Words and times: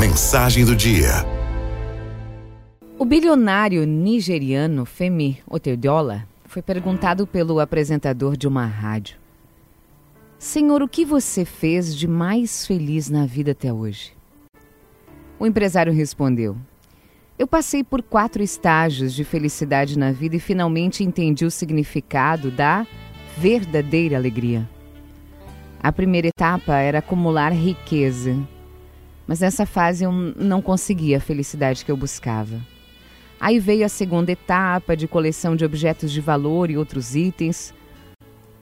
Mensagem 0.00 0.64
do 0.64 0.74
dia. 0.74 1.10
O 2.98 3.04
bilionário 3.04 3.84
nigeriano 3.84 4.86
Femi 4.86 5.42
Otedola 5.46 6.26
foi 6.46 6.62
perguntado 6.62 7.26
pelo 7.26 7.60
apresentador 7.60 8.34
de 8.34 8.48
uma 8.48 8.64
rádio: 8.64 9.18
Senhor, 10.38 10.80
o 10.80 10.88
que 10.88 11.04
você 11.04 11.44
fez 11.44 11.94
de 11.94 12.08
mais 12.08 12.66
feliz 12.66 13.10
na 13.10 13.26
vida 13.26 13.50
até 13.52 13.70
hoje? 13.70 14.14
O 15.38 15.46
empresário 15.46 15.92
respondeu: 15.92 16.56
Eu 17.38 17.46
passei 17.46 17.84
por 17.84 18.02
quatro 18.02 18.42
estágios 18.42 19.12
de 19.12 19.22
felicidade 19.22 19.98
na 19.98 20.12
vida 20.12 20.34
e 20.34 20.40
finalmente 20.40 21.04
entendi 21.04 21.44
o 21.44 21.50
significado 21.50 22.50
da 22.50 22.86
verdadeira 23.36 24.16
alegria. 24.16 24.66
A 25.78 25.92
primeira 25.92 26.28
etapa 26.28 26.76
era 26.76 27.00
acumular 27.00 27.52
riqueza, 27.52 28.34
mas 29.30 29.38
nessa 29.38 29.64
fase 29.64 30.02
eu 30.02 30.10
não 30.10 30.60
conseguia 30.60 31.18
a 31.18 31.20
felicidade 31.20 31.84
que 31.84 31.92
eu 31.92 31.96
buscava. 31.96 32.60
Aí 33.38 33.60
veio 33.60 33.86
a 33.86 33.88
segunda 33.88 34.32
etapa 34.32 34.96
de 34.96 35.06
coleção 35.06 35.54
de 35.54 35.64
objetos 35.64 36.10
de 36.10 36.20
valor 36.20 36.68
e 36.68 36.76
outros 36.76 37.14
itens, 37.14 37.72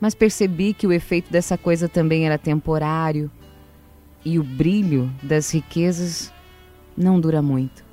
mas 0.00 0.14
percebi 0.14 0.72
que 0.72 0.86
o 0.86 0.92
efeito 0.92 1.32
dessa 1.32 1.58
coisa 1.58 1.88
também 1.88 2.26
era 2.26 2.38
temporário 2.38 3.28
e 4.24 4.38
o 4.38 4.44
brilho 4.44 5.12
das 5.20 5.52
riquezas 5.52 6.32
não 6.96 7.18
dura 7.18 7.42
muito. 7.42 7.84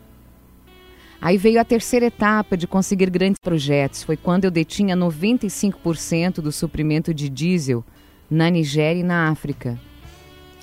Aí 1.20 1.40
veio 1.40 1.59
a 1.59 1.66
terceira 1.66 2.06
etapa 2.06 2.56
de 2.56 2.67
conseguir 2.67 3.09
grandes 3.09 3.40
projetos. 3.42 4.04
Foi 4.04 4.16
quando 4.16 4.45
eu 4.45 4.52
detinha 4.52 4.95
95% 4.95 6.36
do 6.36 6.52
suprimento 6.52 7.16
de 7.16 7.30
diesel 7.30 7.84
na 8.30 8.48
Nigéria 8.48 9.00
e 9.00 9.04
na 9.04 9.28
África. 9.30 9.89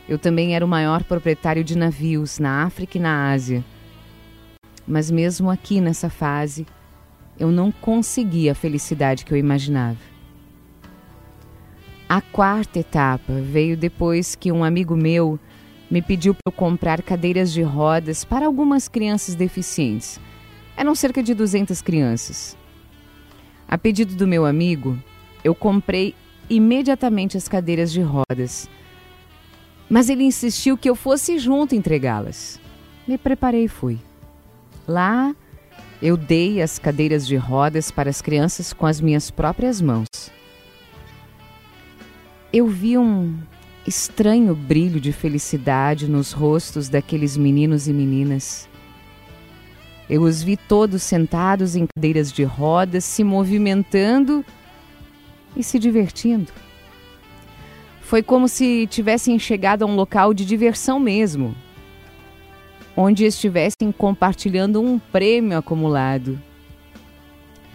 Eu 0.09 0.19
também 0.19 0.55
era 0.55 0.65
o 0.65 0.69
maior 0.69 1.02
proprietário 1.02 1.65
de 1.65 1.77
navios 1.77 2.38
na 2.38 2.65
África 2.65 2.96
e 2.96 3.01
na 3.01 3.30
Ásia. 3.30 3.65
Mas 4.87 5.10
mesmo 5.10 5.51
aqui 5.51 5.80
nessa 5.80 6.09
fase, 6.09 6.65
eu 7.38 7.51
não 7.51 7.73
consegui 7.73 8.49
a 8.49 8.54
felicidade 8.54 9.24
que 9.24 9.32
eu 9.32 9.38
imaginava. 9.38 9.99
A 12.09 12.21
quarta 12.21 12.79
etapa 12.79 13.32
veio 13.32 13.77
depois 13.77 14.37
que 14.37 14.52
um 14.52 14.62
amigo 14.62 14.95
meu 14.95 15.40
me 15.90 16.01
pediu 16.01 16.34
para 16.34 16.43
eu 16.46 16.52
comprar 16.52 17.02
cadeiras 17.02 17.52
de 17.52 17.62
rodas 17.62 18.24
para 18.24 18.46
algumas 18.46 18.87
crianças 18.87 19.34
deficientes. 19.34 20.21
Eram 20.77 20.95
cerca 20.95 21.21
de 21.21 21.34
200 21.34 21.82
crianças. 21.82 22.57
A 23.66 23.77
pedido 23.77 24.15
do 24.15 24.27
meu 24.27 24.46
amigo, 24.46 24.96
eu 25.43 25.52
comprei 25.52 26.15
imediatamente 26.49 27.37
as 27.37 27.49
cadeiras 27.49 27.90
de 27.90 28.01
rodas. 28.01 28.71
Mas 29.88 30.09
ele 30.09 30.24
insistiu 30.24 30.76
que 30.76 30.90
eu 30.90 30.96
fosse 30.96 31.38
junto 31.38 31.74
entregá-las. 31.74 32.60
Me 33.06 33.16
preparei 33.16 33.65
e 33.65 33.68
fui. 33.68 33.98
Lá, 34.87 35.34
eu 36.02 36.16
dei 36.16 36.60
as 36.60 36.78
cadeiras 36.78 37.26
de 37.26 37.37
rodas 37.37 37.90
para 37.90 38.10
as 38.10 38.20
crianças 38.20 38.73
com 38.73 38.87
as 38.87 39.01
minhas 39.01 39.30
próprias 39.30 39.80
mãos. 39.80 40.06
Eu 42.52 42.66
vi 42.66 42.98
um 42.98 43.37
estranho 43.87 44.54
brilho 44.54 45.01
de 45.01 45.12
felicidade 45.12 46.09
nos 46.09 46.32
rostos 46.32 46.88
daqueles 46.88 47.37
meninos 47.37 47.87
e 47.87 47.93
meninas. 47.93 48.68
Eu 50.09 50.23
os 50.23 50.43
vi 50.43 50.56
todos 50.56 51.02
sentados 51.02 51.76
em 51.76 51.87
cadeiras 51.87 52.32
de 52.32 52.45
rodas, 52.45 53.04
se 53.04 53.24
movimentando 53.24 54.45
e 55.56 55.62
se 55.62 55.78
divertindo. 55.78 56.52
Foi 58.07 58.23
como 58.23 58.46
se 58.46 58.87
tivessem 58.87 59.37
chegado 59.37 59.82
a 59.82 59.85
um 59.85 59.96
local 59.96 60.32
de 60.32 60.46
diversão 60.46 61.01
mesmo, 61.01 61.57
onde 62.96 63.24
estivessem 63.24 63.90
compartilhando 63.90 64.81
um 64.81 64.97
prêmio 64.97 65.59
acumulado. 65.59 66.41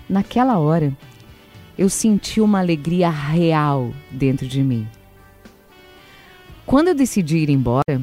Naquela 0.08 0.58
hora, 0.58 0.96
eu 1.78 1.90
senti 1.90 2.40
uma 2.40 2.60
alegria 2.60 3.10
real 3.10 3.92
dentro 4.10 4.48
de 4.48 4.64
mim. 4.64 4.88
Quando 6.66 6.88
eu 6.88 6.96
decidi 6.96 7.40
ir 7.40 7.50
embora, 7.50 8.02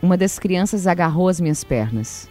uma 0.00 0.16
das 0.16 0.38
crianças 0.38 0.86
agarrou 0.86 1.28
as 1.28 1.38
minhas 1.42 1.62
pernas. 1.62 2.26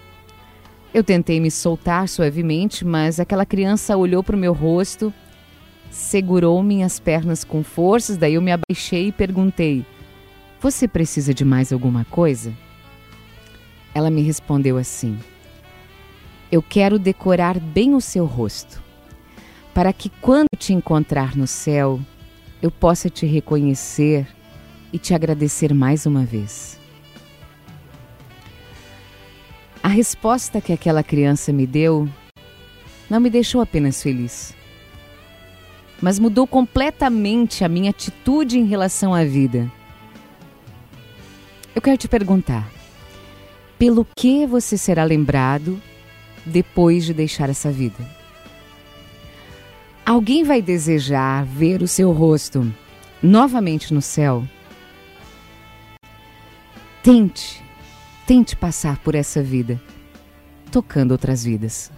Eu 0.92 1.04
tentei 1.04 1.40
me 1.40 1.52
soltar 1.52 2.10
suavemente, 2.10 2.84
mas 2.84 3.20
aquela 3.20 3.46
criança 3.46 3.96
olhou 3.96 4.24
para 4.24 4.36
o 4.36 4.40
meu 4.40 4.54
rosto 4.54 5.14
segurou 5.90 6.62
minhas 6.62 7.00
pernas 7.00 7.44
com 7.44 7.64
forças, 7.64 8.18
daí 8.18 8.36
eu 8.36 8.42
me 8.42 8.52
abaixei 8.52 9.08
e 9.08 9.12
perguntei: 9.12 9.86
Você 10.62 10.88
precisa 10.88 11.34
de 11.34 11.44
mais 11.44 11.74
alguma 11.74 12.06
coisa? 12.06 12.54
Ela 13.94 14.10
me 14.10 14.22
respondeu 14.22 14.78
assim: 14.78 15.18
Eu 16.52 16.62
quero 16.62 17.00
decorar 17.00 17.60
bem 17.60 17.96
o 17.96 18.02
seu 18.02 18.26
rosto, 18.26 18.82
para 19.74 19.92
que 19.92 20.10
quando 20.22 20.50
te 20.58 20.74
encontrar 20.74 21.36
no 21.36 21.48
céu, 21.48 22.00
eu 22.62 22.70
possa 22.70 23.10
te 23.10 23.26
reconhecer 23.26 24.28
e 24.92 24.98
te 24.98 25.14
agradecer 25.14 25.74
mais 25.74 26.06
uma 26.06 26.24
vez. 26.24 26.80
A 29.82 29.88
resposta 29.88 30.60
que 30.60 30.74
aquela 30.74 31.02
criança 31.02 31.54
me 31.54 31.66
deu 31.66 32.08
não 33.10 33.20
me 33.20 33.30
deixou 33.30 33.62
apenas 33.62 34.04
feliz 34.04 34.59
mas 36.02 36.20
mudou 36.20 36.48
completamente 36.48 37.64
a 37.64 37.70
minha 37.70 37.90
atitude 37.90 38.58
em 38.58 38.66
relação 38.66 39.14
à 39.14 39.24
vida. 39.24 39.72
Eu 41.76 41.82
quero 41.82 41.98
te 41.98 42.08
perguntar: 42.08 42.70
pelo 43.78 44.06
que 44.18 44.46
você 44.46 44.78
será 44.78 45.04
lembrado 45.04 45.82
depois 46.46 47.06
de 47.06 47.14
deixar 47.14 47.50
essa 47.50 47.72
vida? 47.72 48.20
Alguém 50.06 50.44
vai 50.44 50.62
desejar 50.62 51.46
ver 51.46 51.82
o 51.82 51.88
seu 51.88 52.12
rosto 52.12 52.74
novamente 53.22 53.94
no 53.94 54.02
céu? 54.02 54.44
Tente, 57.04 57.64
tente 58.26 58.56
passar 58.56 58.98
por 58.98 59.16
essa 59.16 59.42
vida, 59.42 59.80
tocando 60.72 61.12
outras 61.12 61.44
vidas. 61.44 61.92